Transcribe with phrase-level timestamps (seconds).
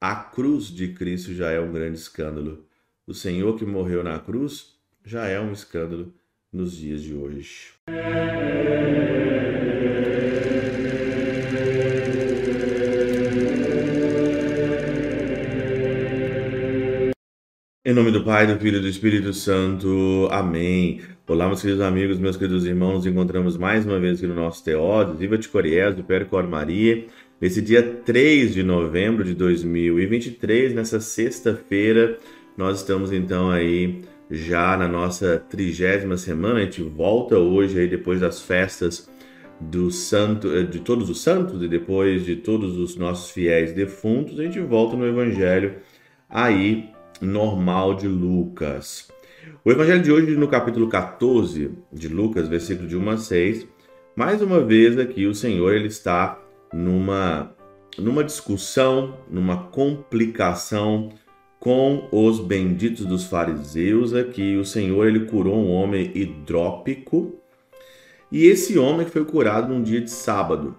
[0.00, 2.64] a cruz de Cristo já é um grande escândalo.
[3.06, 6.14] O Senhor que morreu na cruz já é um escândalo
[6.52, 7.72] nos dias de hoje.
[17.84, 20.28] Em nome do Pai, do Filho e do Espírito Santo.
[20.30, 21.00] Amém.
[21.26, 22.94] Olá, meus queridos amigos, meus queridos irmãos.
[22.94, 25.14] Nos encontramos mais uma vez aqui no nosso Teódio.
[25.14, 27.06] Viva de Coriés, do Percor Maria.
[27.40, 32.18] Nesse dia 3 de novembro de 2023, nessa sexta-feira,
[32.56, 36.58] nós estamos então aí já na nossa trigésima semana.
[36.58, 39.08] A gente volta hoje aí depois das festas
[39.60, 44.40] do santo, eh, de todos os santos e depois de todos os nossos fiéis defuntos.
[44.40, 45.76] A gente volta no Evangelho
[46.28, 46.88] aí
[47.20, 49.06] normal de Lucas.
[49.64, 53.66] O evangelho de hoje, no capítulo 14 de Lucas, versículo de 1 a 6,
[54.16, 57.54] mais uma vez aqui o Senhor ele está numa
[57.98, 61.10] numa discussão, numa complicação
[61.58, 67.40] com os benditos dos fariseus, aqui o Senhor ele curou um homem hidrópico,
[68.30, 70.76] e esse homem foi curado num dia de sábado.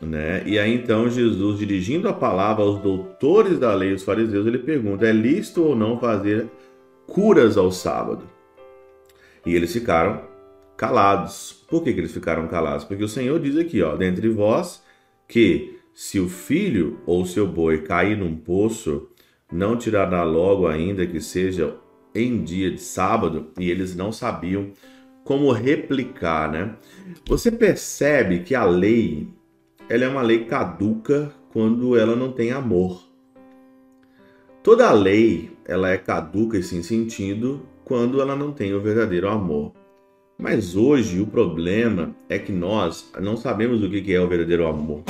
[0.00, 0.42] Né?
[0.46, 5.06] E aí então Jesus, dirigindo a palavra aos doutores da lei, os fariseus, ele pergunta:
[5.06, 6.46] é lícito ou não fazer
[7.06, 8.24] curas ao sábado?
[9.44, 10.22] E eles ficaram
[10.76, 11.64] calados.
[11.68, 12.84] Por que, que eles ficaram calados?
[12.84, 14.82] Porque o Senhor diz aqui, ó, dentre vós,
[15.30, 19.08] que se o filho ou seu boi cair num poço,
[19.50, 21.76] não tirará logo, ainda que seja
[22.12, 24.72] em dia de sábado, e eles não sabiam
[25.24, 26.74] como replicar, né?
[27.28, 29.28] Você percebe que a lei
[29.88, 33.00] ela é uma lei caduca quando ela não tem amor.
[34.64, 39.72] Toda lei ela é caduca e sem sentido quando ela não tem o verdadeiro amor.
[40.36, 45.04] Mas hoje o problema é que nós não sabemos o que é o verdadeiro amor.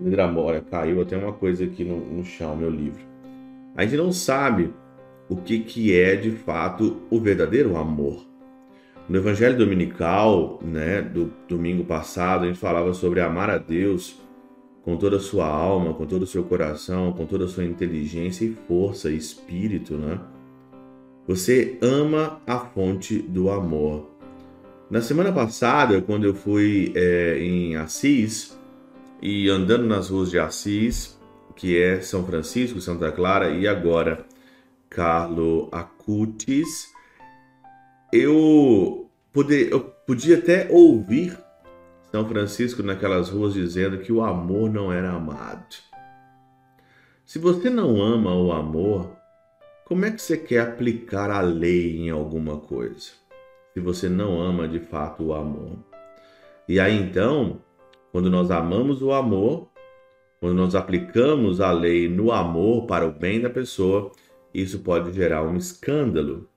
[0.00, 3.00] Olha, caiu até uma coisa aqui no, no chão, meu livro.
[3.74, 4.72] A gente não sabe
[5.28, 8.26] o que, que é de fato o verdadeiro amor.
[9.08, 14.20] No Evangelho Dominical, né, do domingo passado, a gente falava sobre amar a Deus
[14.82, 18.44] com toda a sua alma, com todo o seu coração, com toda a sua inteligência
[18.44, 20.18] e força e espírito, né?
[21.26, 24.10] Você ama a fonte do amor.
[24.90, 28.57] Na semana passada, quando eu fui é, em Assis
[29.20, 31.18] e andando nas ruas de Assis,
[31.56, 34.24] que é São Francisco, Santa Clara e agora
[34.88, 36.88] Carlo Acutis,
[38.12, 41.36] eu, poder, eu podia até ouvir
[42.10, 45.76] São Francisco naquelas ruas dizendo que o amor não era amado.
[47.24, 49.14] Se você não ama o amor,
[49.84, 53.10] como é que você quer aplicar a lei em alguma coisa?
[53.74, 55.78] Se você não ama de fato o amor.
[56.66, 57.60] E aí então,
[58.12, 59.68] quando nós amamos o amor,
[60.40, 64.12] quando nós aplicamos a lei no amor para o bem da pessoa,
[64.54, 66.48] isso pode gerar um escândalo.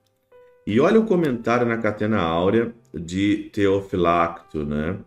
[0.65, 4.97] E olha o comentário na Catena Áurea de Teofilacto, né?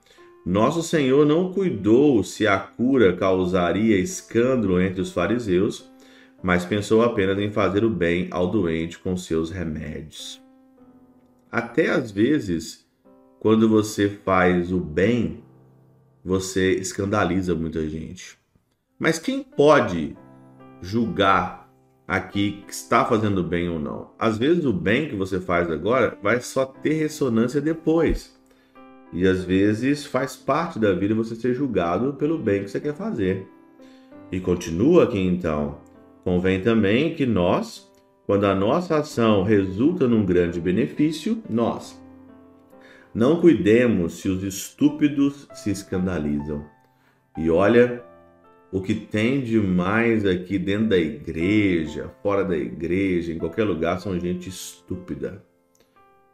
[0.44, 5.91] Nosso Senhor não cuidou se a cura causaria escândalo entre os fariseus,
[6.43, 10.43] mas pensou apenas em fazer o bem ao doente com seus remédios.
[11.50, 12.84] Até às vezes,
[13.38, 15.44] quando você faz o bem,
[16.24, 18.38] você escandaliza muita gente.
[18.98, 20.16] Mas quem pode
[20.80, 21.70] julgar
[22.06, 24.10] aqui que está fazendo bem ou não.
[24.18, 28.34] Às vezes o bem que você faz agora vai só ter ressonância depois.
[29.12, 32.94] E às vezes faz parte da vida você ser julgado pelo bem que você quer
[32.94, 33.46] fazer.
[34.30, 35.78] E continua aqui então.
[36.24, 37.90] Convém também que nós,
[38.26, 42.02] quando a nossa ação resulta num grande benefício, nós
[43.14, 46.66] não cuidemos se os estúpidos se escandalizam.
[47.38, 48.02] E olha,
[48.72, 54.00] o que tem de mais aqui dentro da igreja, fora da igreja, em qualquer lugar,
[54.00, 55.44] são gente estúpida.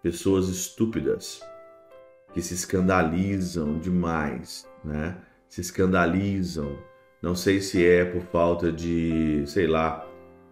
[0.02, 1.42] Pessoas estúpidas
[2.32, 5.18] que se escandalizam demais, né?
[5.50, 6.78] Se escandalizam.
[7.20, 10.08] Não sei se é por falta de, sei lá,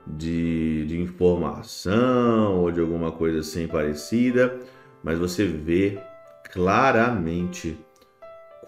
[0.07, 4.59] de, de informação ou de alguma coisa assim parecida,
[5.03, 5.99] mas você vê
[6.51, 7.79] claramente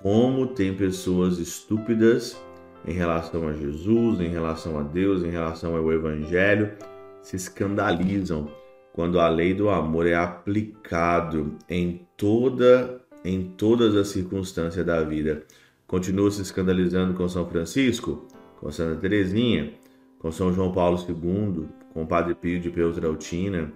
[0.02, 2.40] como tem pessoas estúpidas
[2.86, 6.72] em relação a Jesus, em relação a Deus, em relação ao Evangelho,
[7.22, 8.50] se escandalizam
[8.92, 15.44] quando a lei do amor é aplicado em toda em todas as circunstâncias da vida.
[15.86, 18.26] Continua se escandalizando com São Francisco,
[18.58, 19.74] com Santa Teresinha,
[20.18, 23.72] com São João Paulo II, com Padre Pio de Peutrautina,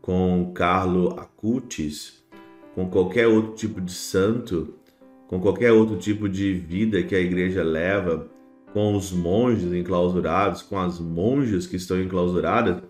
[0.00, 2.23] com Carlo Acutis,
[2.74, 4.74] com qualquer outro tipo de santo,
[5.28, 8.28] com qualquer outro tipo de vida que a igreja leva
[8.72, 12.82] com os monges enclausurados, com as monjas que estão enclausuradas,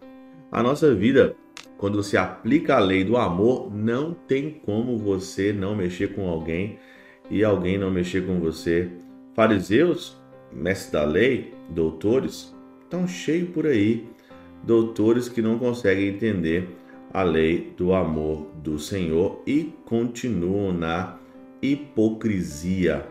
[0.51, 1.37] a nossa vida,
[1.77, 6.79] quando se aplica a lei do amor, não tem como você não mexer com alguém
[7.31, 8.89] e alguém não mexer com você.
[9.35, 10.17] Fariseus,
[10.53, 14.07] mestres da lei, doutores, estão cheios por aí,
[14.63, 16.69] doutores que não conseguem entender
[17.15, 21.17] a lei do amor do Senhor e continuam na
[21.63, 23.07] hipocrisia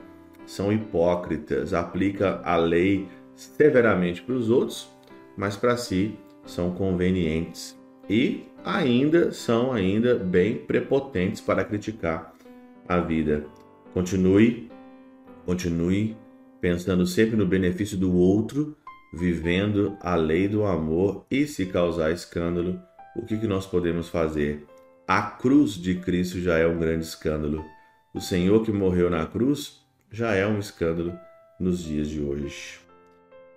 [0.45, 4.89] são hipócritas, aplica a lei severamente para os outros,
[5.38, 7.79] mas para si são convenientes
[8.09, 12.33] e ainda são ainda bem prepotentes para criticar
[12.88, 13.45] a vida.
[13.94, 14.69] Continue,
[15.45, 16.17] continue
[16.59, 18.75] pensando sempre no benefício do outro,
[19.13, 22.79] vivendo a lei do amor e se causar escândalo,
[23.15, 24.65] o que, que nós podemos fazer?
[25.07, 27.63] A cruz de Cristo já é um grande escândalo.
[28.13, 31.18] O Senhor que morreu na cruz já é um escândalo
[31.60, 32.80] nos dias de hoje.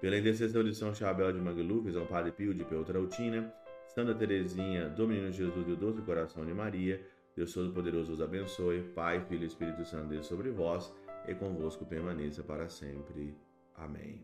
[0.01, 3.53] Pela intercessão de São Chabel de Mangluf, São Padre Pio de Peltrautina,
[3.87, 7.01] Santa Teresinha, do Menino Jesus e o Doce Coração de Maria,
[7.35, 10.93] Deus Todo-Poderoso os abençoe, Pai, Filho e Espírito Santo, Deus sobre vós
[11.29, 13.35] e convosco permaneça para sempre.
[13.77, 14.23] Amém.